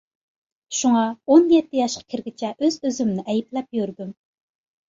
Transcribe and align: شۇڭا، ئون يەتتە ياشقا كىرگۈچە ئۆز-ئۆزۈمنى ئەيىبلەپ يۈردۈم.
شۇڭا، 0.77 1.03
ئون 1.35 1.45
يەتتە 1.55 1.79
ياشقا 1.81 2.05
كىرگۈچە 2.13 2.51
ئۆز-ئۆزۈمنى 2.57 3.27
ئەيىبلەپ 3.29 3.81
يۈردۈم. 3.81 4.11